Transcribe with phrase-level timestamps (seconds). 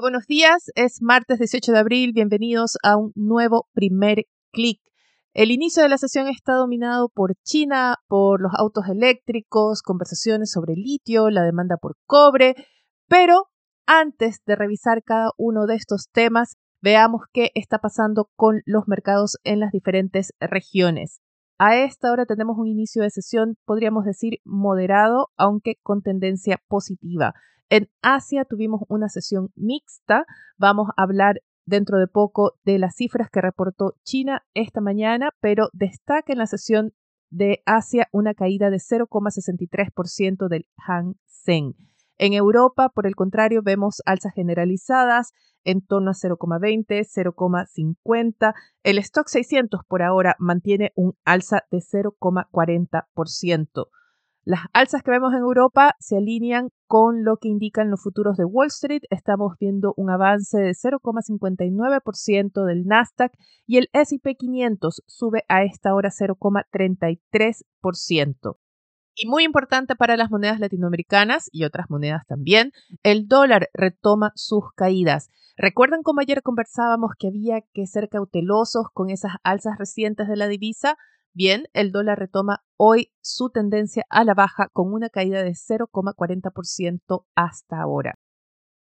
[0.00, 4.80] Buenos días, es martes 18 de abril, bienvenidos a un nuevo primer clic.
[5.34, 10.74] El inicio de la sesión está dominado por China, por los autos eléctricos, conversaciones sobre
[10.74, 12.54] litio, la demanda por cobre,
[13.08, 13.48] pero
[13.86, 19.36] antes de revisar cada uno de estos temas, veamos qué está pasando con los mercados
[19.44, 21.20] en las diferentes regiones.
[21.58, 27.34] A esta hora tenemos un inicio de sesión, podríamos decir, moderado, aunque con tendencia positiva.
[27.70, 30.26] En Asia tuvimos una sesión mixta.
[30.58, 35.68] Vamos a hablar dentro de poco de las cifras que reportó China esta mañana, pero
[35.72, 36.92] destaca en la sesión
[37.30, 41.74] de Asia una caída de 0,63% del Hang Seng.
[42.18, 45.30] En Europa, por el contrario, vemos alzas generalizadas
[45.62, 48.52] en torno a 0,20, 0,50.
[48.82, 53.86] El stock 600 por ahora mantiene un alza de 0,40%.
[54.50, 58.44] Las alzas que vemos en Europa se alinean con lo que indican los futuros de
[58.44, 59.02] Wall Street.
[59.08, 63.30] Estamos viendo un avance de 0,59% del Nasdaq
[63.68, 68.56] y el SP 500 sube a esta hora 0,33%.
[69.14, 72.72] Y muy importante para las monedas latinoamericanas y otras monedas también,
[73.04, 75.30] el dólar retoma sus caídas.
[75.56, 80.48] ¿Recuerdan cómo ayer conversábamos que había que ser cautelosos con esas alzas recientes de la
[80.48, 80.96] divisa?
[81.32, 87.24] Bien, el dólar retoma hoy su tendencia a la baja con una caída de 0,40%
[87.36, 88.16] hasta ahora.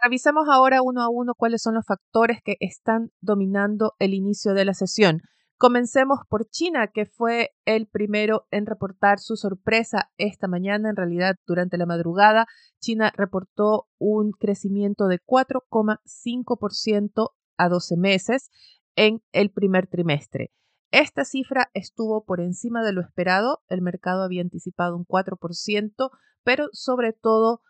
[0.00, 4.66] Revisemos ahora uno a uno cuáles son los factores que están dominando el inicio de
[4.66, 5.22] la sesión.
[5.56, 10.90] Comencemos por China, que fue el primero en reportar su sorpresa esta mañana.
[10.90, 12.46] En realidad, durante la madrugada,
[12.78, 18.50] China reportó un crecimiento de 4,5% a 12 meses
[18.94, 20.52] en el primer trimestre.
[20.90, 26.10] Esta cifra estuvo por encima de lo esperado, el mercado había anticipado un 4%,
[26.44, 27.60] pero sobre todo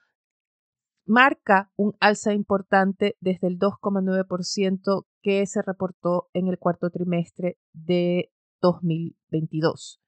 [1.04, 8.30] marca un alza importante desde el 2,9% que se reportó en el cuarto trimestre de
[8.60, 10.00] 2022.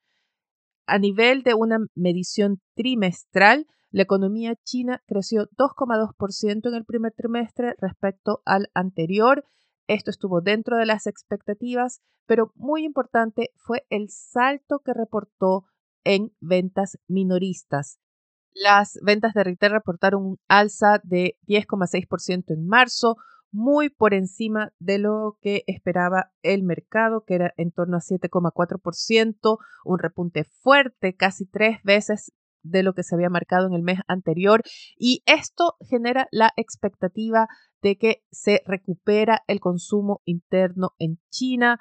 [0.87, 7.75] A nivel de una medición trimestral, la economía china creció 2,2% en el primer trimestre
[7.79, 9.45] respecto al anterior
[9.95, 15.65] esto estuvo dentro de las expectativas, pero muy importante fue el salto que reportó
[16.05, 17.99] en ventas minoristas.
[18.53, 23.17] Las ventas de retail reportaron un alza de 10,6% en marzo,
[23.53, 29.59] muy por encima de lo que esperaba el mercado, que era en torno a 7,4%,
[29.85, 34.01] un repunte fuerte, casi tres veces de lo que se había marcado en el mes
[34.07, 34.63] anterior.
[34.97, 37.49] Y esto genera la expectativa
[37.83, 41.79] de que se recupera el consumo interno en China,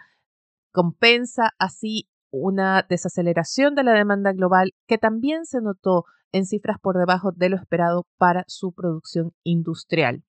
[0.72, 6.98] compensa así una desaceleración de la demanda global que también se notó en cifras por
[6.98, 10.24] debajo de lo esperado para su producción industrial.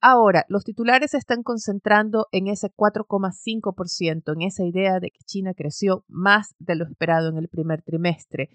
[0.00, 5.54] Ahora, los titulares se están concentrando en ese 4,5%, en esa idea de que China
[5.54, 8.50] creció más de lo esperado en el primer trimestre.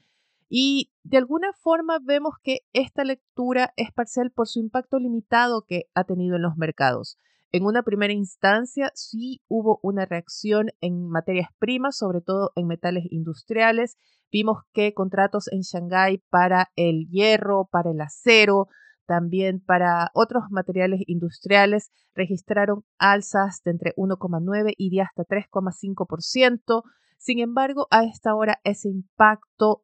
[0.49, 5.83] Y de alguna forma vemos que esta lectura es parcial por su impacto limitado que
[5.93, 7.19] ha tenido en los mercados.
[7.51, 13.05] En una primera instancia sí hubo una reacción en materias primas, sobre todo en metales
[13.09, 13.97] industriales.
[14.31, 18.67] Vimos que contratos en Shanghái para el hierro, para el acero,
[19.07, 26.83] también para otros materiales industriales registraron alzas de entre 1,9 y de hasta 3,5%.
[27.17, 29.83] Sin embargo, a esta hora ese impacto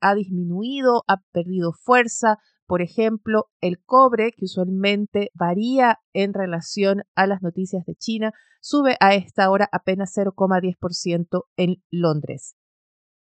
[0.00, 2.36] ha disminuido, ha perdido fuerza.
[2.66, 8.96] Por ejemplo, el cobre, que usualmente varía en relación a las noticias de China, sube
[9.00, 12.56] a esta hora apenas 0,10% en Londres.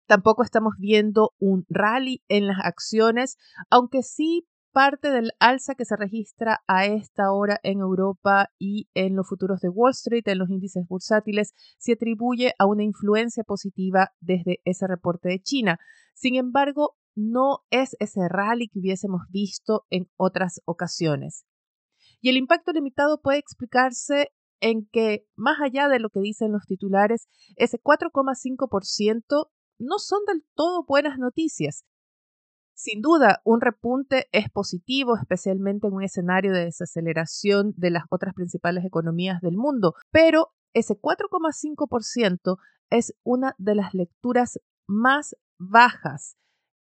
[0.06, 3.36] Tampoco estamos viendo un rally en las acciones,
[3.70, 9.14] aunque sí parte del alza que se registra a esta hora en Europa y en
[9.14, 14.10] los futuros de Wall Street, en los índices bursátiles, se atribuye a una influencia positiva
[14.20, 15.78] desde ese reporte de China.
[16.12, 21.46] Sin embargo, no es ese rally que hubiésemos visto en otras ocasiones.
[22.20, 26.66] Y el impacto limitado puede explicarse en que, más allá de lo que dicen los
[26.66, 31.84] titulares, ese 4,5% no son del todo buenas noticias.
[32.74, 38.34] Sin duda, un repunte es positivo, especialmente en un escenario de desaceleración de las otras
[38.34, 42.56] principales economías del mundo, pero ese 4,5%
[42.90, 46.36] es una de las lecturas más bajas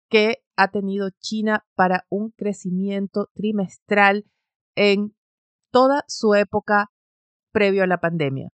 [0.09, 4.25] que ha tenido China para un crecimiento trimestral
[4.75, 5.13] en
[5.71, 6.89] toda su época
[7.51, 8.49] previo a la pandemia.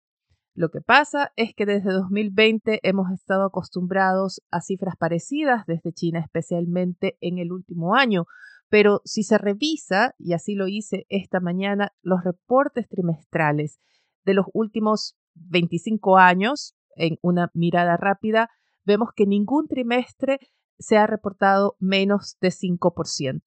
[0.56, 6.22] Lo que pasa es que desde 2020 hemos estado acostumbrados a cifras parecidas desde China,
[6.22, 8.24] especialmente en el último año.
[8.69, 13.80] Pero si se revisa, y así lo hice esta mañana, los reportes trimestrales
[14.24, 18.50] de los últimos 25 años, en una mirada rápida,
[18.86, 20.40] vemos que ningún trimestre
[20.80, 23.42] se ha reportado menos de 5%.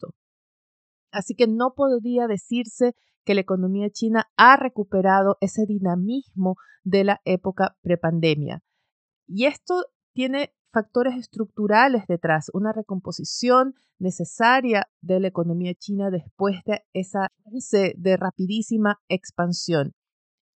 [1.10, 2.94] Así que no podría decirse
[3.28, 8.62] que la economía china ha recuperado ese dinamismo de la época prepandemia.
[9.26, 9.84] Y esto
[10.14, 17.28] tiene factores estructurales detrás, una recomposición necesaria de la economía china después de esa
[17.98, 19.92] de rapidísima expansión.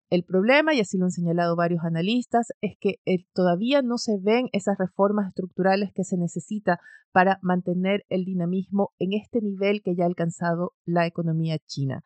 [0.09, 4.17] El problema, y así lo han señalado varios analistas, es que eh, todavía no se
[4.23, 6.79] ven esas reformas estructurales que se necesita
[7.11, 12.05] para mantener el dinamismo en este nivel que ya ha alcanzado la economía china.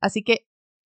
[0.00, 0.46] Así que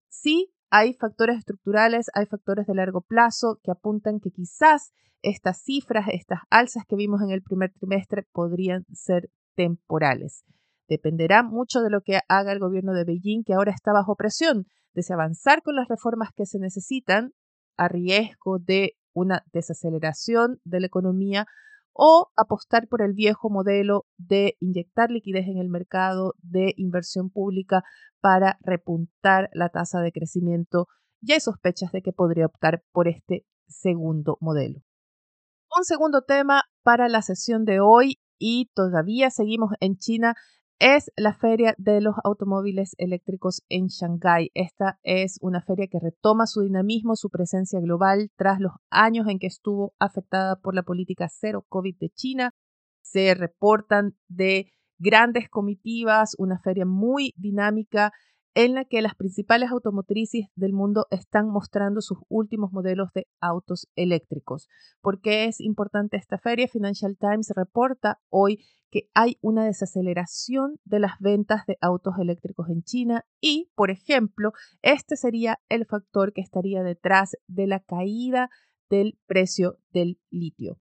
[0.08, 4.93] sí hay factores estructurales, hay factores de largo plazo que apuntan que quizás
[5.23, 10.44] estas cifras, estas alzas que vimos en el primer trimestre podrían ser temporales.
[10.88, 14.67] Dependerá mucho de lo que haga el gobierno de Beijing, que ahora está bajo presión
[14.94, 17.32] de avanzar con las reformas que se necesitan
[17.76, 21.47] a riesgo de una desaceleración de la economía
[21.96, 27.82] o apostar por el viejo modelo de inyectar liquidez en el mercado de inversión pública
[28.20, 30.88] para repuntar la tasa de crecimiento.
[31.22, 34.81] Ya hay sospechas de que podría optar por este segundo modelo.
[35.75, 40.34] Un segundo tema para la sesión de hoy y todavía seguimos en China
[40.78, 44.50] es la Feria de los Automóviles Eléctricos en Shanghái.
[44.55, 49.38] Esta es una feria que retoma su dinamismo, su presencia global tras los años en
[49.38, 52.50] que estuvo afectada por la política cero COVID de China.
[53.02, 58.12] Se reportan de grandes comitivas, una feria muy dinámica
[58.56, 63.87] en la que las principales automotrices del mundo están mostrando sus últimos modelos de autos
[63.97, 64.70] eléctricos.
[65.03, 66.67] ¿Por qué es importante esta feria?
[66.67, 72.82] Financial Times reporta hoy que hay una desaceleración de las ventas de autos eléctricos en
[72.82, 78.49] China y, por ejemplo, este sería el factor que estaría detrás de la caída
[78.88, 80.79] del precio del litio.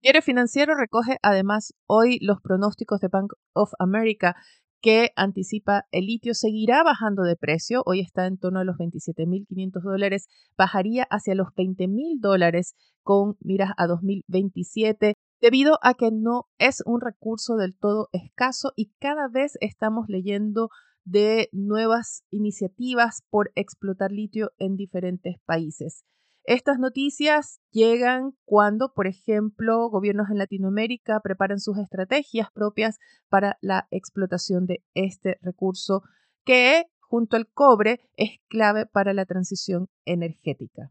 [0.00, 4.36] Diario Financiero recoge además hoy los pronósticos de Bank of America
[4.80, 9.82] que anticipa el litio seguirá bajando de precio, hoy está en torno a los 27.500
[9.82, 10.26] dólares,
[10.56, 17.00] bajaría hacia los 20.000 dólares con miras a 2027 debido a que no es un
[17.00, 20.68] recurso del todo escaso y cada vez estamos leyendo
[21.04, 26.04] de nuevas iniciativas por explotar litio en diferentes países.
[26.48, 32.96] Estas noticias llegan cuando, por ejemplo, gobiernos en Latinoamérica preparan sus estrategias propias
[33.28, 36.04] para la explotación de este recurso
[36.46, 40.88] que, junto al cobre, es clave para la transición energética.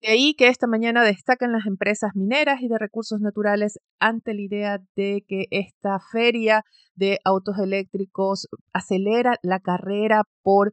[0.00, 4.40] De ahí que esta mañana destacan las empresas mineras y de recursos naturales ante la
[4.40, 6.64] idea de que esta feria
[6.94, 10.72] de autos eléctricos acelera la carrera por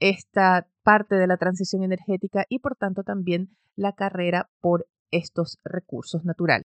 [0.00, 6.24] esta parte de la transición energética y por tanto también la carrera por estos recursos
[6.24, 6.64] naturales.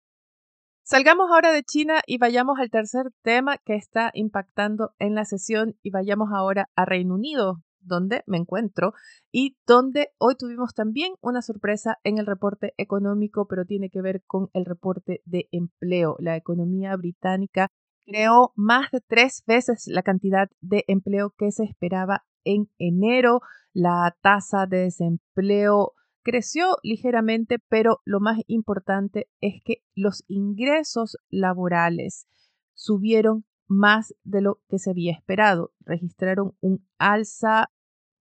[0.82, 5.74] Salgamos ahora de China y vayamos al tercer tema que está impactando en la sesión
[5.82, 8.92] y vayamos ahora a Reino Unido, donde me encuentro
[9.32, 14.22] y donde hoy tuvimos también una sorpresa en el reporte económico, pero tiene que ver
[14.26, 16.16] con el reporte de empleo.
[16.20, 17.68] La economía británica
[18.06, 23.40] creó más de tres veces la cantidad de empleo que se esperaba en enero.
[23.74, 32.26] La tasa de desempleo creció ligeramente, pero lo más importante es que los ingresos laborales
[32.72, 35.72] subieron más de lo que se había esperado.
[35.80, 37.70] Registraron un alza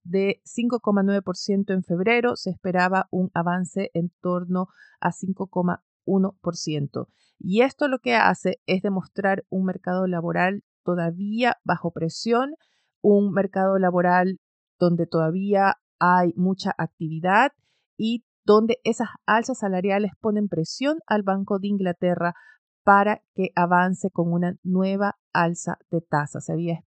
[0.03, 4.67] de 5,9% en febrero, se esperaba un avance en torno
[4.99, 7.07] a 5,1%.
[7.39, 12.55] Y esto lo que hace es demostrar un mercado laboral todavía bajo presión,
[13.07, 14.39] un mercado laboral
[14.79, 17.51] donde todavía hay mucha actividad
[17.97, 22.33] y donde esas alzas salariales ponen presión al Banco de Inglaterra
[22.83, 26.45] para que avance con una nueva alza de tasas.
[26.45, 26.83] Se había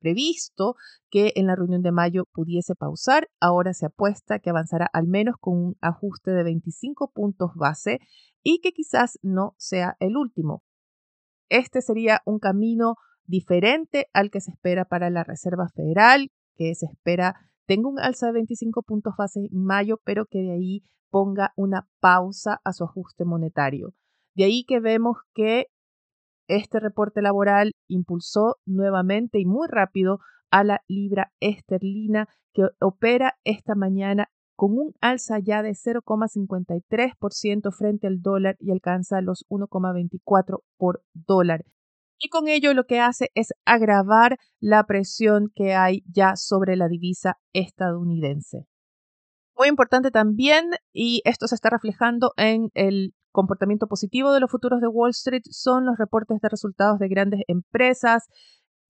[0.00, 0.74] previsto
[1.10, 5.36] que en la reunión de mayo pudiese pausar, ahora se apuesta que avanzará al menos
[5.38, 7.98] con un ajuste de 25 puntos base
[8.42, 10.62] y que quizás no sea el último.
[11.50, 16.86] este sería un camino diferente al que se espera para la Reserva Federal, que se
[16.86, 17.36] espera
[17.66, 21.88] tenga un alza de 25 puntos base en mayo, pero que de ahí ponga una
[22.00, 23.94] pausa a su ajuste monetario.
[24.34, 25.66] De ahí que vemos que
[26.48, 30.18] este reporte laboral impulsó nuevamente y muy rápido
[30.50, 38.06] a la libra esterlina que opera esta mañana con un alza ya de 0,53% frente
[38.06, 41.64] al dólar y alcanza los 1,24 por dólar.
[42.24, 46.86] Y con ello lo que hace es agravar la presión que hay ya sobre la
[46.86, 48.68] divisa estadounidense.
[49.58, 54.80] Muy importante también, y esto se está reflejando en el comportamiento positivo de los futuros
[54.80, 58.28] de Wall Street, son los reportes de resultados de grandes empresas.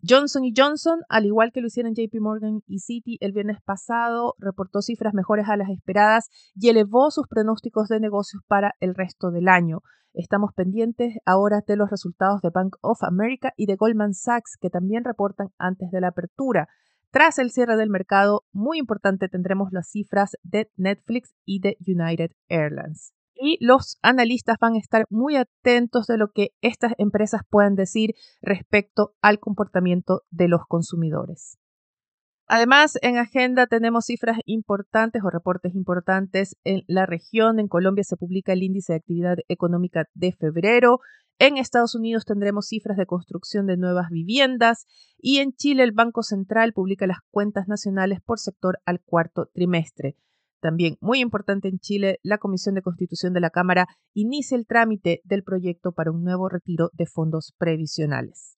[0.04, 4.82] Johnson Johnson, al igual que lo hicieron JP Morgan y Citi el viernes pasado, reportó
[4.82, 9.46] cifras mejores a las esperadas y elevó sus pronósticos de negocios para el resto del
[9.46, 9.82] año.
[10.12, 14.70] Estamos pendientes ahora de los resultados de Bank of America y de Goldman Sachs, que
[14.70, 16.66] también reportan antes de la apertura.
[17.12, 22.32] Tras el cierre del mercado, muy importante tendremos las cifras de Netflix y de United
[22.48, 23.14] Airlines.
[23.44, 28.14] Y los analistas van a estar muy atentos de lo que estas empresas puedan decir
[28.40, 31.58] respecto al comportamiento de los consumidores.
[32.46, 37.58] Además, en agenda tenemos cifras importantes o reportes importantes en la región.
[37.58, 41.00] En Colombia se publica el índice de actividad económica de febrero.
[41.40, 44.86] En Estados Unidos tendremos cifras de construcción de nuevas viviendas
[45.18, 50.16] y en Chile el Banco Central publica las cuentas nacionales por sector al cuarto trimestre.
[50.62, 55.20] También muy importante en Chile, la Comisión de Constitución de la Cámara inicia el trámite
[55.24, 58.56] del proyecto para un nuevo retiro de fondos previsionales.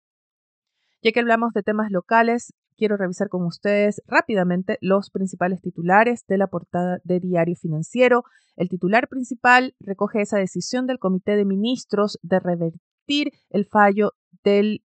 [1.03, 6.37] Ya que hablamos de temas locales, quiero revisar con ustedes rápidamente los principales titulares de
[6.37, 8.25] la portada de Diario Financiero.
[8.55, 14.85] El titular principal recoge esa decisión del Comité de Ministros de revertir el fallo del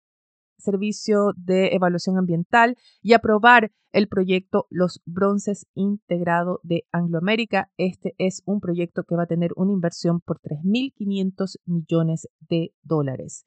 [0.59, 7.71] Servicio de Evaluación Ambiental y aprobar el proyecto Los Bronces Integrado de Angloamérica.
[7.77, 13.47] Este es un proyecto que va a tener una inversión por 3.500 millones de dólares.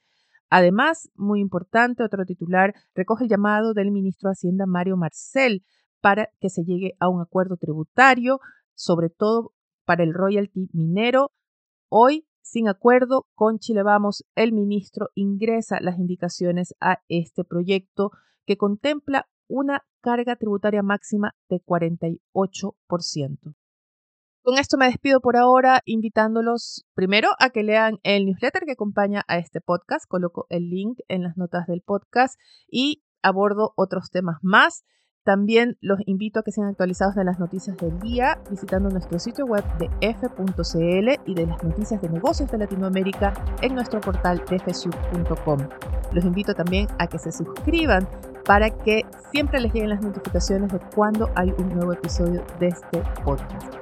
[0.49, 5.63] Además, muy importante, otro titular recoge el llamado del ministro de Hacienda Mario Marcel
[6.01, 8.39] para que se llegue a un acuerdo tributario,
[8.73, 9.53] sobre todo
[9.85, 11.31] para el royalty minero.
[11.87, 18.11] Hoy, sin acuerdo con Chile Vamos, el ministro ingresa las indicaciones a este proyecto
[18.45, 23.55] que contempla una carga tributaria máxima de 48%.
[24.43, 29.23] Con esto me despido por ahora, invitándolos primero a que lean el newsletter que acompaña
[29.27, 30.05] a este podcast.
[30.07, 34.83] Coloco el link en las notas del podcast y abordo otros temas más.
[35.23, 39.45] También los invito a que sean actualizados de las noticias del día visitando nuestro sitio
[39.45, 45.59] web de f.cl y de las noticias de negocios de Latinoamérica en nuestro portal dfsub.com.
[46.11, 48.07] Los invito también a que se suscriban
[48.45, 53.03] para que siempre les lleguen las notificaciones de cuando hay un nuevo episodio de este
[53.23, 53.75] podcast.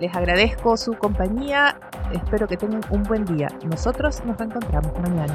[0.00, 1.80] Les agradezco su compañía,
[2.12, 3.48] espero que tengan un buen día.
[3.64, 5.34] Nosotros nos reencontramos mañana.